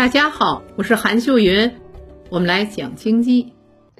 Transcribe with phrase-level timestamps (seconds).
[0.00, 1.70] 大家好，我是韩秀云，
[2.30, 3.52] 我们来讲经济。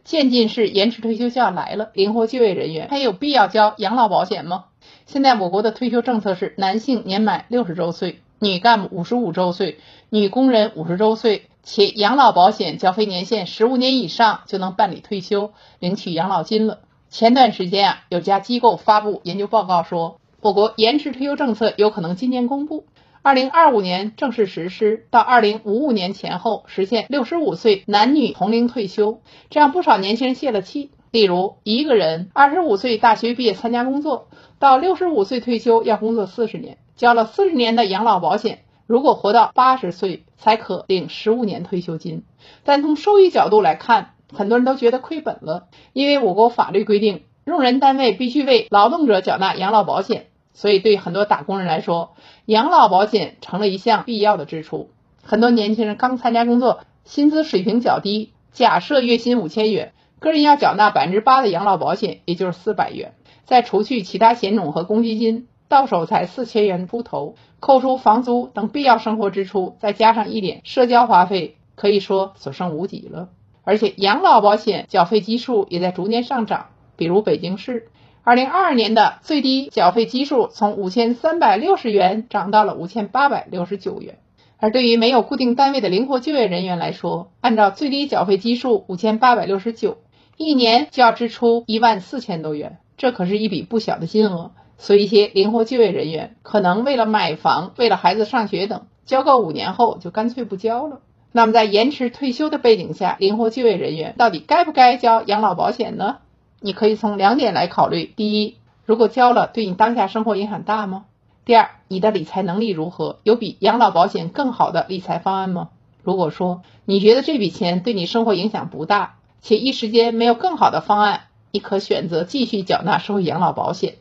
[0.02, 4.64] 渐进式延迟退休就要来了，灵活就业人员还有必要交养老保险吗？
[5.04, 9.78] 现在我国的退休政策是：男性年满六十周岁，女干部五十五周岁，
[10.08, 16.78] 女工人五十周岁，且养老保险缴费年限十五年以上就能办理退休，领取养老金了。
[17.10, 22.86] 前段时间啊，有家机构发布研究报告说，我国延迟退休政策有可能今年公布。
[23.22, 29.20] 二零二五年正式实施，到二零五五年前后实现六十五岁男女同龄退休，
[29.50, 30.90] 这让不少年轻人泄了气。
[31.10, 42.24] 例如，一个人二十五岁大学毕业参加工作，到六十五岁退休要工作四十年，交了四十年的养老保险，如果活到八十岁才可领十五年退休金。
[42.64, 50.28] 但从收益角度来看，很多人都觉得亏本了，因为我国法律规定，用人单位必须为劳动者缴纳养老保险。
[50.60, 52.12] 所以，对很多打工人来说，
[52.44, 54.90] 养老保险成了一项必要的支出。
[55.22, 63.14] 很多年轻人刚参加工作，薪资水平较低，假设月薪五千元，个人要缴纳百分之八的养老保险，也就是四百元。
[63.46, 67.36] 再除去其他险种和公积金，到手才四千元出头。
[67.58, 73.30] 扣除房租等必要生活支出，再加上一点社交花费，可以说所剩无几了。
[73.64, 76.66] 而且，养老保险缴费基数也在逐年上涨，
[76.96, 77.88] 比如北京市。
[78.22, 84.18] 二零二二年的最低缴费基数从五千三百六十元涨到了五千八百六十九元，
[84.58, 89.96] 而对于没有固定单位的灵活就业人员来说，按照最低缴费基数五千八百六十九，
[90.36, 94.52] 一年就要支出一万四千多元，这可是一笔不小的金额。
[94.76, 101.00] 所以，一些灵活就业人员可能为了买房、为了孩子上学等，交够五年后就干脆不交了。
[101.32, 106.18] 那么，在延迟退休的背景下，灵活就业人员到底该不该交养老保险呢？
[106.60, 111.06] 你可以从两点来考虑：第一，如果交了，对你当下生活影响大吗？
[111.46, 113.18] 第二，你的理财能力如何？
[113.22, 115.70] 有比养老保险更好的理财方案吗？
[116.02, 123.94] 如果说你觉得这笔钱对你生活影响不大，且一时间没有更好的方案，你可选择继续缴纳社会养老保险。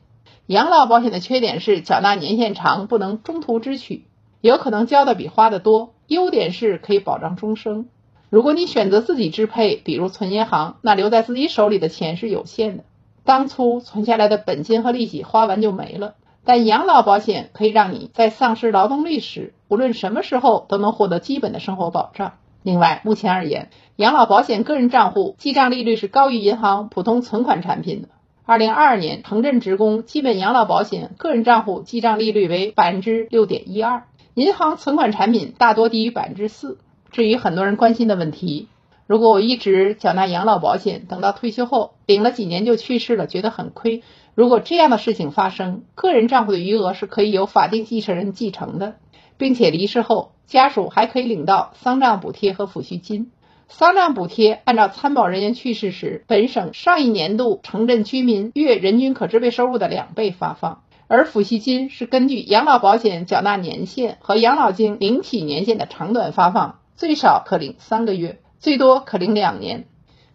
[0.46, 4.06] 养老保险的缺点是缴纳年限长，不能中途支取，
[4.42, 7.88] 有可能交的比花的多；优点是可以保障终生。
[8.30, 12.84] 如果你选择自己支配，比如存银行，那留在自己手里的钱是有限的，
[13.24, 16.14] 当初存下来的本金和利息花完就没了。
[16.46, 22.34] 但养老保险可以让你在丧失劳动力时，无论什么时候都能获得基本的生活保障。
[22.62, 28.10] 另外，目前而言，养老保险个人账户记账利率是高于银行普通存款产品的。
[28.46, 34.04] 二零二二年，城镇职工基本养老保险个人账户记账利率为百分之六点一二，
[34.34, 36.80] 银行存款产品大多低于百分之四。
[37.12, 38.68] 至于很多人关心的问题，
[39.08, 44.04] 如果我一直缴纳养老保险，等到退休后领了几年就去世了，觉得很亏。
[44.36, 48.96] 如果这样的事情发生，个人账户的余额是可以由法定继承人继承的，
[49.38, 53.32] 并且离世后家属还可以领到丧葬补贴和抚恤金。
[53.68, 66.79] 丧葬补贴按照参保人员去世时本省上一年度城镇居民月人均可支配收入的两倍发放，而抚恤金是根据养老保险缴纳年限和养老金领取年限的长短发放。
[67.00, 69.86] 最少可领三个月，最多可领两年。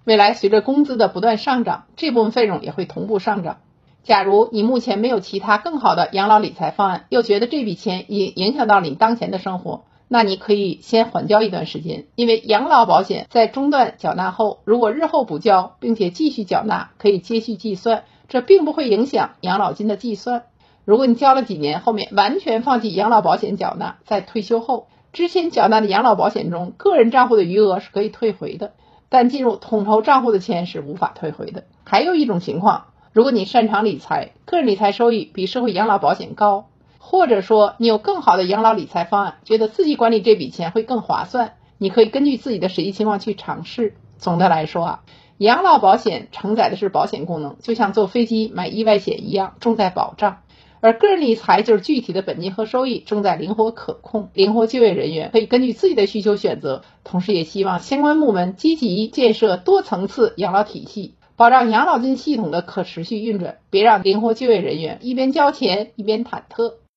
[0.05, 3.59] 未来随着工资的不断上涨，这部分费用也会同步上涨。
[4.03, 12.07] 假如你目前没有其他更好的养老理财方案，又觉得这笔钱已影响到你当前的生活，那你可以先缓交一段时间。
[12.15, 20.45] 因为养老保险在中断缴纳后，如果日后补交并且继续缴纳，可以接续计算，这并不会影响养老金的计算。
[20.87, 24.87] 如果你交了几年，后面完全放弃养老保险缴纳，在退休后。
[25.15, 28.73] 之前缴纳的养老保险中，个人账户的余额是可以退回的，
[29.09, 31.63] 但进入统筹账户的钱是无法退回的。
[31.85, 36.67] 还有一种情况，如果你擅长理财，个人理财收益比社会养老保险高，
[36.99, 43.95] 或者说你有更好的养老理财方案，觉得自己管理这笔钱会更划算，你可以根据自己的实际情况去尝试。
[44.19, 45.01] 总的来说啊，
[45.39, 50.39] 养老保险承载的是保险功能，就像坐飞机买意外险一样，重在保障。
[50.84, 66.75] 而个人理财就是具体的本金和收益正在灵活可控，灵活就业人员可以根据自己的需求选择，同时也希望相关部门积极建设多层次养老体系，保障养老金系统的可持续运转，别让灵活就业人员一边交钱一边忐忑。